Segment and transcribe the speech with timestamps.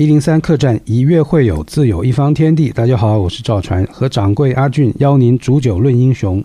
[0.00, 2.70] 一零三客栈一月会友，自有一方天地。
[2.70, 6.42] 大家好，我是赵传，和掌柜阿俊邀您煮酒论英雄。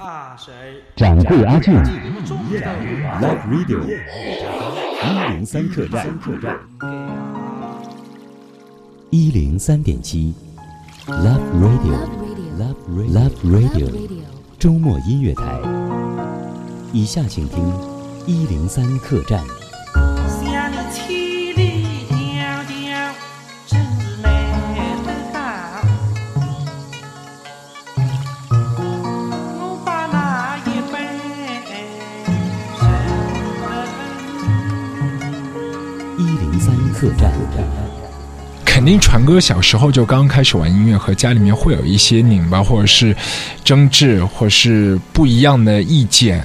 [0.94, 3.80] 掌柜阿俊，Love Radio，
[5.06, 6.06] 一零三客栈，
[9.10, 10.34] 一零三点七
[11.08, 13.90] ，Love Radio，Love Radio，
[14.60, 15.62] 周末音乐台。
[16.92, 17.66] 以下请听
[18.28, 19.40] 一零三客栈。
[38.86, 43.16] 肯定传哥小时候就刚开始玩音乐，和家里面会有一些拧巴，或者是
[43.64, 46.44] 争执，或是不一样的意见。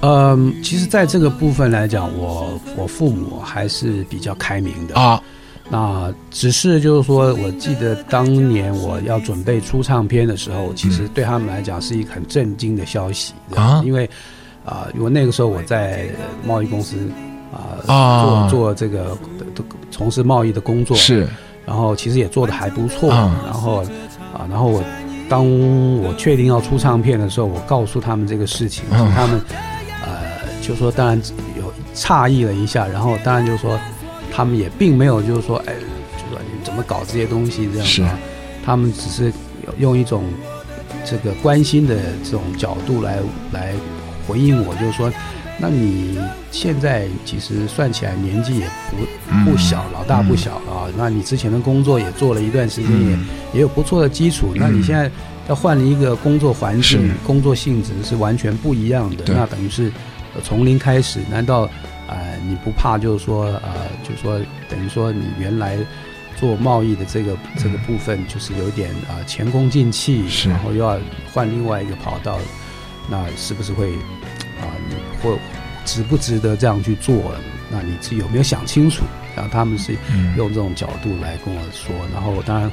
[0.00, 5.18] 嗯，其实，在这个部分来讲，我我父母还是比较开明的啊。
[5.70, 14.06] 那只是就是说，我记得当年我要准备出唱片的时候，其实对他们来讲是一个很震惊的消息啊，因为
[14.62, 16.04] 啊，因为那个时候我在
[16.46, 16.98] 贸易公司。
[17.86, 19.16] 啊，做做这个
[19.90, 21.26] 从事贸易的工作是，
[21.66, 23.10] 然后其实也做的还不错。
[23.10, 23.82] 然后
[24.32, 24.82] 啊，然后我
[25.28, 25.44] 当
[26.00, 29.40] 我确定要出唱片的时候，我告诉他们这个事情，他们
[30.06, 30.22] 呃
[30.62, 31.20] 就说当然
[31.58, 33.78] 有诧异了一下，然后当然就是说
[34.32, 35.74] 他们也并没有就是说哎，
[36.16, 38.06] 就说你怎么搞这些东西这样子，
[38.64, 39.32] 他们只是
[39.78, 40.24] 用一种
[41.04, 43.18] 这个关心的这种角度来
[43.50, 43.74] 来
[44.28, 45.12] 回应我，就是说。
[45.58, 46.18] 那你
[46.50, 50.84] 现在其实算起来年纪也不不小，老大不小啊。
[50.96, 53.18] 那你之前的工作也做了一段时间，也
[53.54, 54.52] 也有不错的基础。
[54.54, 55.10] 那你现在
[55.48, 59.24] 要换了一个工作环境，工作性质是完全不一样的。
[59.28, 59.90] 那等于是
[60.44, 61.20] 从零开始。
[61.30, 61.62] 难道
[62.06, 65.78] 呃你不怕就是说呃就是说等于说你原来
[66.38, 70.98] 做贸易的这个这个部分就是有点啊前功尽弃，然后又要
[71.32, 72.38] 换另外一个跑道，
[73.08, 73.94] 那是不是会？
[74.60, 75.38] 啊，你或
[75.84, 77.14] 值不值得这样去做？
[77.70, 79.04] 那你自己有没有想清楚？
[79.34, 79.92] 然后他们是
[80.36, 81.94] 用这种角度来跟我说。
[82.12, 82.70] 然后当然，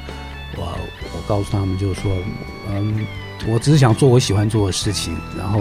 [0.56, 0.78] 我
[1.16, 2.12] 我告诉他们就是说，
[2.70, 3.06] 嗯，
[3.48, 5.18] 我只是想做我喜欢做的事情。
[5.38, 5.60] 然后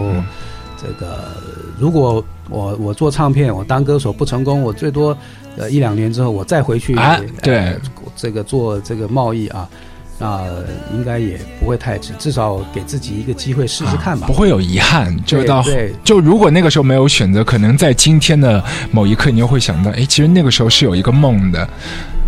[0.81, 1.35] 这个，
[1.79, 5.17] 如果我我做唱片，我当歌手不成功，我最多
[5.57, 6.95] 呃一两年之后我再回去
[7.41, 7.75] 对
[8.15, 9.67] 这个做这个贸易啊。
[10.19, 10.43] 那
[10.93, 14.27] 应该也不会太迟，至少给自己一个机会试试看吧。
[14.27, 15.63] 不会有遗憾，就到
[16.03, 21.67] 就如果那个时候没有选择，可能在今天的某一刻，你又会想到，哎，其实那个时候是有一个梦的。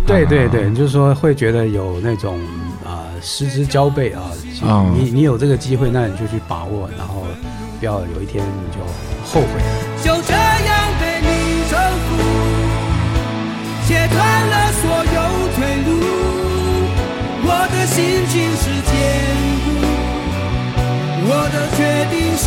[0.06, 2.38] 对对对，就是说会觉得有那种
[2.84, 4.22] 啊失之交臂啊，
[4.96, 7.24] 你你有这个机会，那你就去把握，然后
[7.80, 8.78] 不要有一天你就
[9.24, 9.46] 后悔。
[10.02, 12.22] 就这样被你征服，
[13.88, 16.55] 切断了所有退路。
[17.48, 18.92] 我的心情是坚
[19.64, 19.66] 固，
[21.28, 21.78] 我的决
[22.10, 22.44] 定是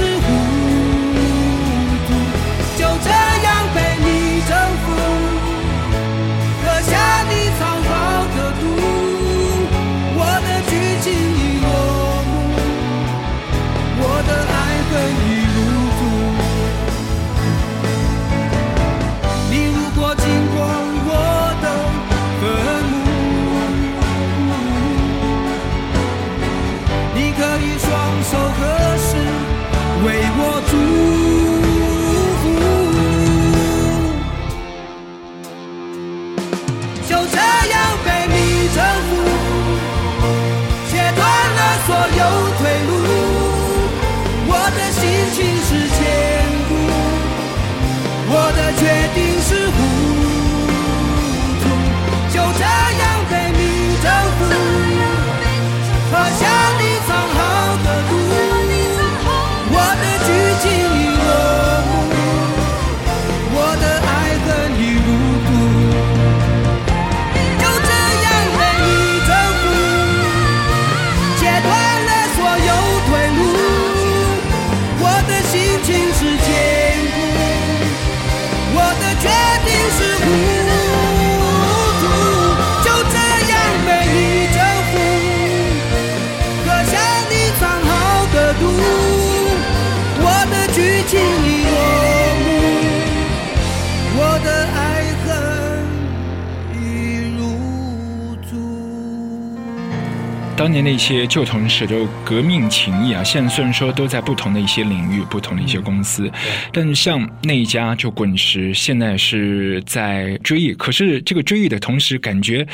[100.59, 106.29] 当年的一些旧同事就革命情谊啊，现在虽然说都在不同的一些领域、不同的一些公司，
[106.73, 110.73] 但是像那一家就滚石，现在是在追忆。
[110.73, 112.67] 可是这个追忆的同时，感觉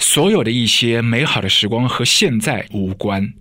[0.00, 3.32] 所有的一些美好的时光和现在无关。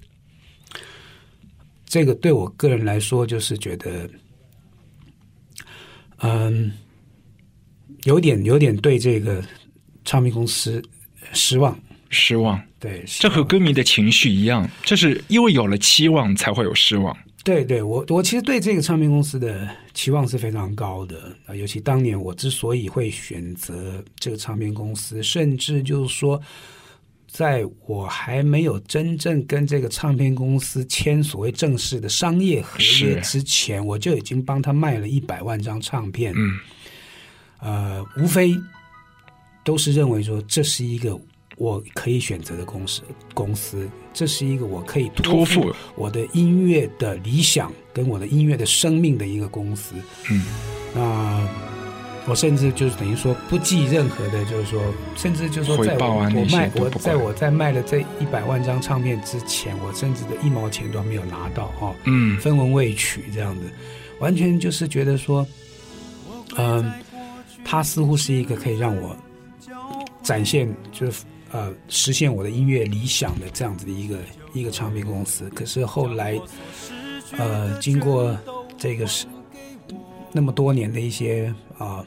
[1.84, 4.08] 这个对我个人来说，就是觉得，
[6.20, 6.72] 嗯，
[8.04, 9.44] 有点有点对这个
[10.06, 10.80] 唱片公司
[11.34, 11.76] 失望。
[12.12, 17.18] 失望，对，这和歌迷的情绪一样，就是因为有了期望，才会有失望。
[17.44, 26.40] 对，对我我其实对这个唱片公司的期望是非常高的啊，尤其当年我之所以会选择这个唱片公司，甚至就是说，
[27.28, 36.34] 在我还没有真正跟这个唱片公司签所谓正式的商业合约之前，我就已经帮他卖了一百万张唱片。
[36.36, 36.60] 嗯，
[37.60, 38.56] 呃，无非
[39.64, 41.20] 都是认为说这是一个。
[41.58, 43.04] 我可以选择的公司，
[43.34, 49.94] 公司，这是一个我可以托付我的音乐的理想跟我的音乐的生命的一个公司。
[50.32, 50.44] 嗯，
[50.96, 51.48] 那
[52.28, 54.82] 我甚至就是等于说不计任何的，就是说，
[55.16, 56.22] 甚至就是说，在我
[56.52, 61.94] 卖我在我在卖了这一百万张唱片之前，我甚至的一毛钱都没有拿到哈。
[62.06, 63.70] 嗯，分文未取这样子，
[64.20, 65.46] 完全就是觉得说，
[66.58, 66.92] 嗯，
[67.64, 69.16] 它似乎是一个可以让我
[70.24, 71.24] 展现就是。
[71.54, 74.18] 呃，实现我的音乐理想的这样子的一个
[74.54, 76.40] 一个唱片公司，可是后来，
[77.38, 78.34] 呃，经过
[78.78, 79.26] 这个是
[80.32, 82.06] 那么多年的一些啊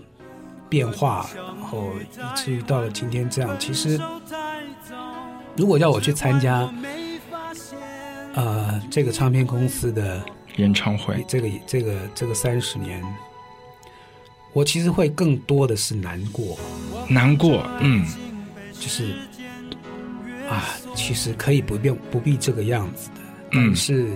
[0.66, 4.00] 变化，然后以至于到了今天这样，其实
[5.56, 6.72] 如果要我去参加，
[8.32, 10.24] 呃，这个唱片公司的
[10.56, 13.04] 演唱会，这个这个这个三十年，
[14.54, 16.58] 我其实会更多的是难过，
[17.10, 18.06] 难过，嗯，
[18.72, 19.14] 就是。
[20.48, 20.64] 啊，
[20.94, 23.20] 其实可以不必不必这个样子的，
[23.52, 24.08] 但是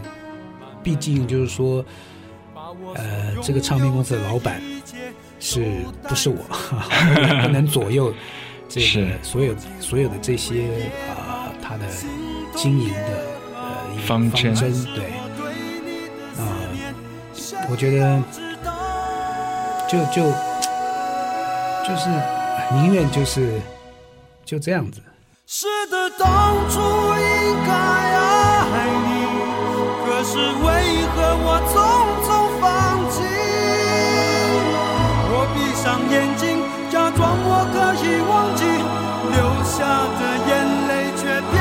[0.82, 1.84] 毕竟就是说，
[2.94, 4.60] 呃，这个唱片公司的老板
[5.40, 5.64] 是
[6.02, 6.36] 不是我，
[7.42, 8.12] 不能左右
[8.68, 11.84] 这个所有所有的这些啊，他的
[12.54, 13.24] 经营的
[13.54, 14.54] 呃方针，
[14.94, 15.06] 对，
[16.36, 16.60] 啊，
[17.70, 18.22] 我觉得
[19.88, 20.30] 就就
[21.88, 22.10] 就是
[22.74, 23.58] 宁愿就是
[24.44, 25.00] 就这样子。
[25.50, 29.10] 是的，当初应该爱你，
[30.04, 30.68] 可是为
[31.08, 31.72] 何我匆
[32.20, 32.28] 匆
[32.60, 32.68] 放
[33.08, 33.16] 弃？
[35.32, 36.60] 我闭上眼睛，
[36.90, 38.60] 假装我可以忘记，
[39.32, 39.88] 流下
[40.20, 40.52] 的眼
[40.86, 41.56] 泪却变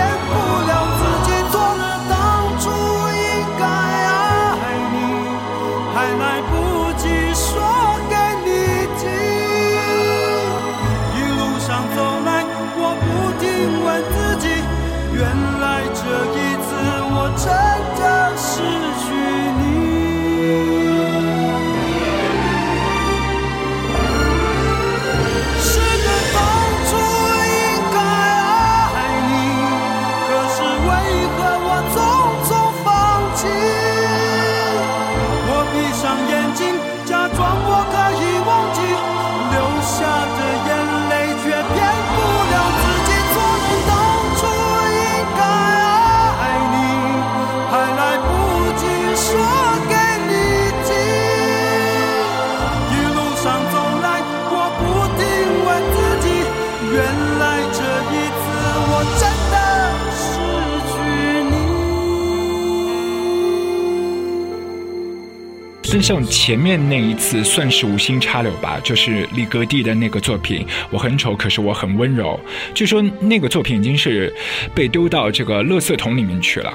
[65.90, 72.38] 就像前面那一次算是无心插柳吧，就是李格弟的那个作品，我很丑，可是我很温柔。
[72.74, 74.34] 据说那个作品已经是
[74.76, 76.74] 被丢到这个垃圾桶里面去了，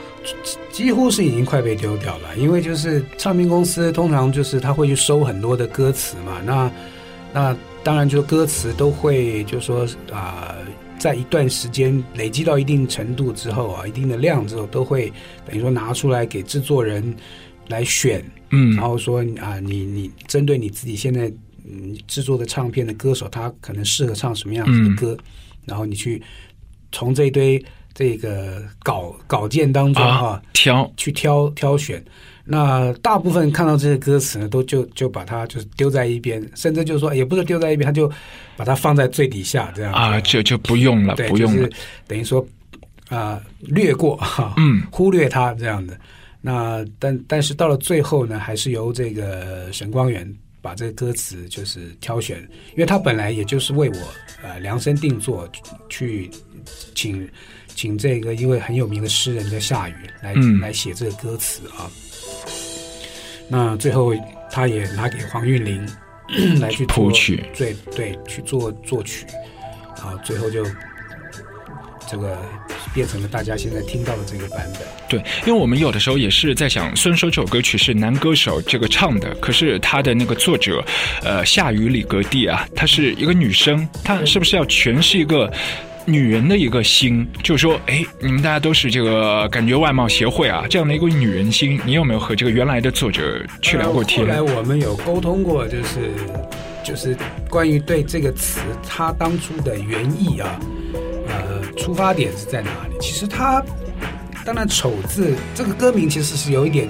[0.71, 2.35] 几乎是已经快被丢掉了。
[2.39, 6.71] 因为就是唱片公司通常就是他会去收很多的歌词嘛，那
[7.35, 10.55] 那当然就歌词都会就说啊，
[10.99, 15.13] 在一段时间累积到一定程度之后啊，一定的量之后，都会
[15.47, 17.15] 等于说拿出来给制作人
[17.69, 18.25] 来选。
[18.53, 21.33] 嗯，然后说啊，你你针对你自己现在
[21.65, 25.19] 嗯制作的唱片的歌手，他可能适合唱什么样子的歌，
[25.65, 26.23] 然后你去
[26.93, 30.93] 从这一堆这个稿稿件当中啊挑。
[30.97, 32.03] 去挑挑选。
[32.45, 38.11] 那大部分看到这些歌词呢，都就就把它就是丢在一边，甚至就是说也不是丢在一边，他就
[38.57, 41.69] 把它放在最底下这样啊，就就不用了，不用了，
[42.09, 42.45] 等于说
[43.09, 45.97] 啊略过哈，嗯，忽略它这样的。
[46.45, 50.29] 那但但是到了最后呢，还是由这个沈光远
[50.61, 52.41] 把这个歌词就是挑选，
[52.73, 53.97] 因为他本来也就是为我
[54.43, 55.49] 呃量身定做
[55.89, 56.29] 去
[56.95, 57.29] 请
[57.69, 60.59] 请这个一位很有名的诗人叫夏雨来、嗯。
[60.61, 61.89] 来写这个歌词啊。
[63.49, 64.13] 那最后
[64.51, 65.87] 他也拿给黄韵玲
[66.61, 67.45] 来去做谱曲。
[67.57, 69.27] 对对，去做作曲，
[69.99, 70.65] 啊，最后就
[72.13, 72.37] 这个
[72.93, 74.83] 变成了大家现在听到的这个版本。
[75.09, 80.85] 对，因为我们有的时候也是在想，虽然说这首歌曲是男歌手这个唱的，可是他的那个作者，
[81.25, 85.51] 呃，夏雨里格蒂啊，她是一个女生，她是不是要诠释一个？
[86.05, 94.33] 女人的一个心，就是说，哎，你们大家都是这个感觉外貌协会啊，这样的一个女人心，你有没有和这个原来的作者去聊过天后？
[94.33, 96.11] 来我们有沟通过，就是
[96.83, 97.17] 就是
[97.49, 100.59] 关于对这个词它当初的原意啊，
[100.93, 101.01] 呃，
[101.77, 102.97] 出发点是在哪里？
[103.01, 103.63] 其实他
[104.45, 106.89] 当然“丑”字这个歌名其实是有一点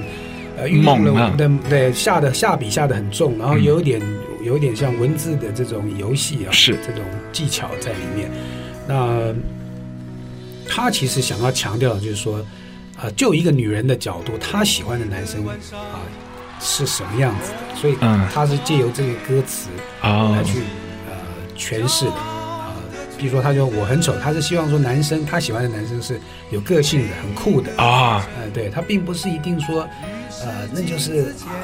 [0.56, 4.00] 呃运用了我们的对下的下笔下的很重，然后有一点、
[4.42, 6.76] 有一点像文字的这种游戏啊，是。
[6.86, 8.30] 这种技巧在里面。
[8.88, 9.32] 那
[10.68, 12.44] 他其实想要强调的就是说，
[13.00, 15.54] 呃，就一个女人的角度，她喜欢的男生啊、
[16.58, 18.26] 是什么样子的，所以嗯。
[18.32, 19.68] 他是借由这个歌词
[20.00, 20.60] 啊来去
[21.10, 21.16] 呃
[21.56, 22.12] 诠释的。
[22.12, 22.31] 啊、
[23.22, 29.88] 比如说，他说我很丑，他是希望说男生他喜欢的男生是有个性的、很酷的啊，呃，对他并不是一定说，
[30.44, 31.54] 呃，那就是啊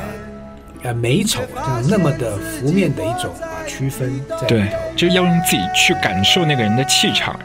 [0.85, 7.39] 呃美丑这样那么的浮面的一种啊区分在里对头。，就是要用自己去感受那个人的气场。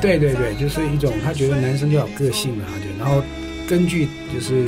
[0.00, 3.20] 对对对，就是一种他觉得男生就要有个性啊，就然后
[3.68, 4.64] 根据就是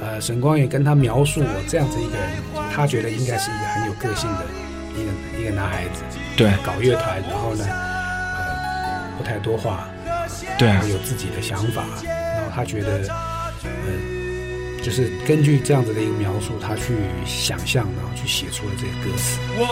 [0.00, 2.30] 呃沈光也跟他描述我这样子一个人，
[2.72, 4.46] 他觉得应该是一个很有个性的
[4.96, 6.02] 一个一个男孩子，
[6.36, 7.89] 对搞乐团，然后呢呃
[9.20, 9.86] 不太多话，
[10.58, 13.06] 对然后有自己的想法，然后他觉得
[13.64, 14.20] 呃。
[14.82, 16.96] 就是根据这样子的一个描述，他去
[17.26, 19.38] 想象，然后去写出了这个歌词。
[19.58, 19.66] 我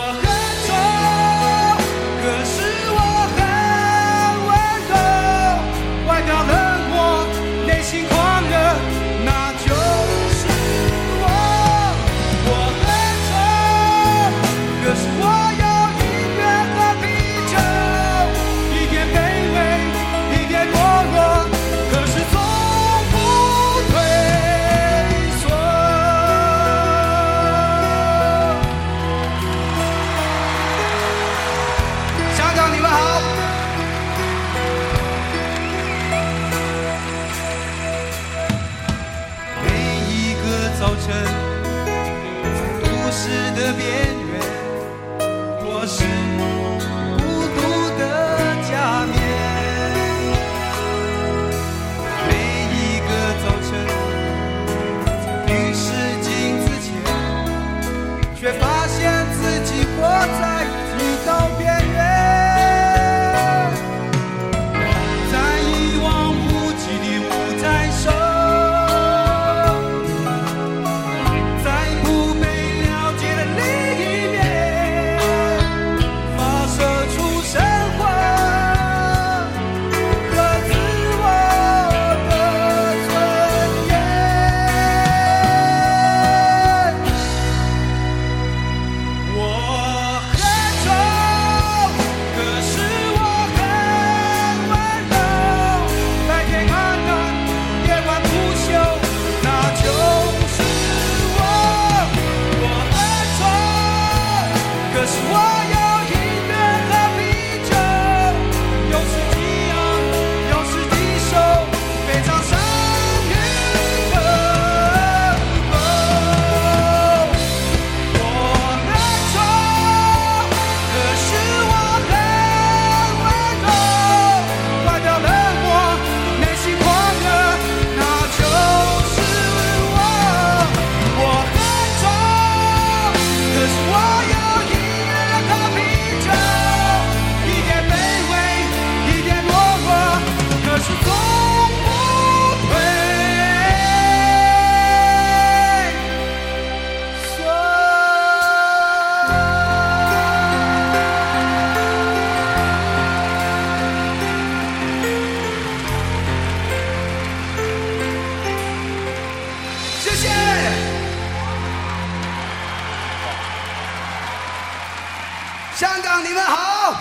[165.78, 166.92] 香港，你们好。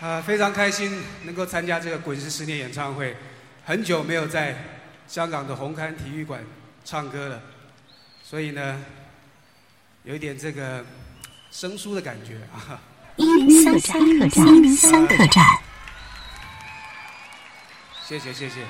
[0.00, 3.14] 啊，非常开心能够参加这个滚石十年演唱会，
[3.66, 4.56] 很久没有在
[5.06, 6.42] 香港的红磡体育馆
[6.82, 7.42] 唱歌了，
[8.22, 8.82] 所以呢，
[10.04, 10.82] 有一点这个
[11.50, 12.80] 生疏的感觉啊。
[13.16, 15.44] 一零三客栈，一零三客栈。
[18.02, 18.62] 谢谢谢谢。